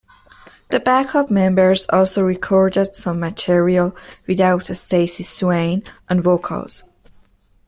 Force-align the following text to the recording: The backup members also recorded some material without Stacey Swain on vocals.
The 0.69 0.79
backup 0.79 1.29
members 1.29 1.85
also 1.87 2.23
recorded 2.23 2.95
some 2.95 3.19
material 3.19 3.95
without 4.25 4.65
Stacey 4.75 5.21
Swain 5.21 5.83
on 6.09 6.21
vocals. 6.21 6.85